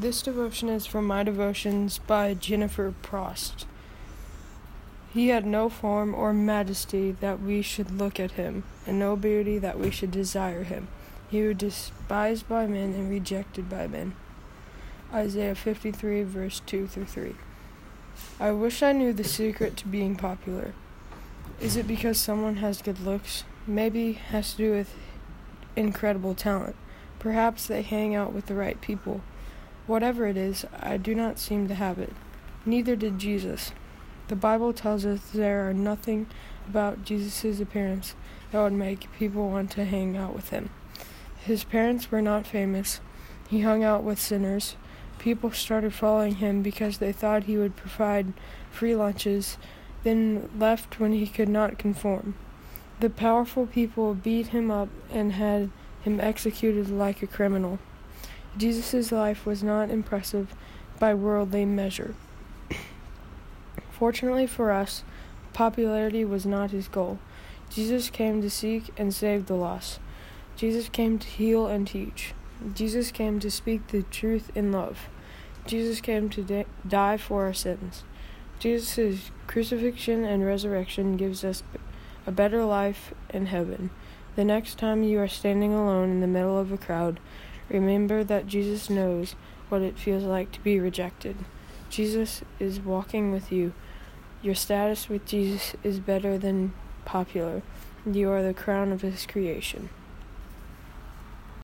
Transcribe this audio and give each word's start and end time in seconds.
This 0.00 0.22
devotion 0.22 0.70
is 0.70 0.86
from 0.86 1.06
My 1.06 1.22
Devotions 1.22 1.98
by 1.98 2.32
Jennifer 2.32 2.94
Prost. 3.02 3.66
He 5.12 5.28
had 5.28 5.44
no 5.44 5.68
form 5.68 6.14
or 6.14 6.32
majesty 6.32 7.12
that 7.20 7.42
we 7.42 7.60
should 7.60 7.90
look 7.90 8.18
at 8.18 8.30
him, 8.30 8.64
and 8.86 8.98
no 8.98 9.14
beauty 9.14 9.58
that 9.58 9.78
we 9.78 9.90
should 9.90 10.10
desire 10.10 10.62
him. 10.62 10.88
He 11.30 11.42
was 11.42 11.58
despised 11.58 12.48
by 12.48 12.66
men 12.66 12.94
and 12.94 13.10
rejected 13.10 13.68
by 13.68 13.88
men. 13.88 14.14
Isaiah 15.12 15.54
53, 15.54 16.22
verse 16.22 16.62
2 16.64 16.86
through 16.86 17.04
3. 17.04 17.34
I 18.40 18.52
wish 18.52 18.82
I 18.82 18.92
knew 18.92 19.12
the 19.12 19.22
secret 19.22 19.76
to 19.76 19.86
being 19.86 20.16
popular. 20.16 20.72
Is 21.60 21.76
it 21.76 21.86
because 21.86 22.18
someone 22.18 22.56
has 22.56 22.80
good 22.80 23.00
looks? 23.00 23.44
Maybe 23.66 24.14
has 24.14 24.52
to 24.52 24.56
do 24.56 24.70
with 24.70 24.94
incredible 25.76 26.34
talent. 26.34 26.76
Perhaps 27.18 27.66
they 27.66 27.82
hang 27.82 28.14
out 28.14 28.32
with 28.32 28.46
the 28.46 28.54
right 28.54 28.80
people. 28.80 29.20
Whatever 29.86 30.26
it 30.26 30.36
is, 30.36 30.64
I 30.78 30.96
do 30.96 31.14
not 31.14 31.38
seem 31.38 31.68
to 31.68 31.74
have 31.74 31.98
it. 31.98 32.12
Neither 32.64 32.96
did 32.96 33.18
Jesus. 33.18 33.72
The 34.28 34.36
Bible 34.36 34.72
tells 34.72 35.04
us 35.04 35.20
there 35.32 35.68
are 35.68 35.74
nothing 35.74 36.26
about 36.68 37.04
Jesus' 37.04 37.60
appearance 37.60 38.14
that 38.52 38.62
would 38.62 38.72
make 38.72 39.12
people 39.18 39.48
want 39.48 39.70
to 39.72 39.84
hang 39.84 40.16
out 40.16 40.34
with 40.34 40.50
him. 40.50 40.70
His 41.44 41.64
parents 41.64 42.10
were 42.10 42.22
not 42.22 42.46
famous. 42.46 43.00
He 43.48 43.62
hung 43.62 43.82
out 43.82 44.04
with 44.04 44.20
sinners. 44.20 44.76
People 45.18 45.50
started 45.50 45.92
following 45.92 46.36
him 46.36 46.62
because 46.62 46.98
they 46.98 47.12
thought 47.12 47.44
he 47.44 47.56
would 47.56 47.76
provide 47.76 48.32
free 48.70 48.94
lunches, 48.94 49.58
then 50.04 50.48
left 50.56 51.00
when 51.00 51.12
he 51.12 51.26
could 51.26 51.48
not 51.48 51.78
conform. 51.78 52.34
The 53.00 53.10
powerful 53.10 53.66
people 53.66 54.14
beat 54.14 54.48
him 54.48 54.70
up 54.70 54.88
and 55.10 55.32
had 55.32 55.70
him 56.02 56.20
executed 56.20 56.88
like 56.90 57.22
a 57.22 57.26
criminal. 57.26 57.78
Jesus' 58.56 59.12
life 59.12 59.46
was 59.46 59.62
not 59.62 59.90
impressive 59.90 60.54
by 60.98 61.14
worldly 61.14 61.64
measure. 61.64 62.14
Fortunately 63.90 64.46
for 64.46 64.70
us, 64.70 65.04
popularity 65.52 66.24
was 66.24 66.46
not 66.46 66.70
his 66.70 66.88
goal. 66.88 67.18
Jesus 67.68 68.10
came 68.10 68.42
to 68.42 68.50
seek 68.50 68.90
and 68.96 69.14
save 69.14 69.46
the 69.46 69.54
lost. 69.54 70.00
Jesus 70.56 70.88
came 70.88 71.18
to 71.18 71.26
heal 71.26 71.66
and 71.66 71.86
teach. 71.86 72.34
Jesus 72.74 73.10
came 73.10 73.40
to 73.40 73.50
speak 73.50 73.88
the 73.88 74.02
truth 74.02 74.50
in 74.54 74.72
love. 74.72 75.08
Jesus 75.66 76.00
came 76.00 76.28
to 76.30 76.42
di- 76.42 76.66
die 76.86 77.16
for 77.16 77.44
our 77.44 77.54
sins. 77.54 78.04
Jesus' 78.58 79.30
crucifixion 79.46 80.24
and 80.24 80.44
resurrection 80.44 81.16
gives 81.16 81.44
us 81.44 81.62
a 82.26 82.32
better 82.32 82.64
life 82.64 83.14
in 83.30 83.46
heaven. 83.46 83.90
The 84.36 84.44
next 84.44 84.78
time 84.78 85.02
you 85.02 85.18
are 85.20 85.28
standing 85.28 85.72
alone 85.72 86.10
in 86.10 86.20
the 86.20 86.26
middle 86.26 86.58
of 86.58 86.72
a 86.72 86.78
crowd, 86.78 87.20
remember 87.70 88.22
that 88.24 88.46
Jesus 88.46 88.90
knows 88.90 89.34
what 89.68 89.82
it 89.82 89.98
feels 89.98 90.24
like 90.24 90.52
to 90.52 90.60
be 90.60 90.78
rejected. 90.78 91.36
Jesus 91.88 92.42
is 92.58 92.80
walking 92.80 93.32
with 93.32 93.50
you. 93.50 93.72
Your 94.42 94.54
status 94.54 95.08
with 95.08 95.24
Jesus 95.24 95.74
is 95.82 96.00
better 96.00 96.36
than 96.36 96.72
popular. 97.04 97.62
You 98.10 98.30
are 98.30 98.42
the 98.42 98.54
crown 98.54 98.92
of 98.92 99.02
his 99.02 99.26
creation. 99.26 99.90